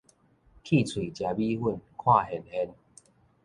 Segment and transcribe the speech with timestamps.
[0.03, 0.27] 缺喙食米粉，看
[2.31, 2.51] 現現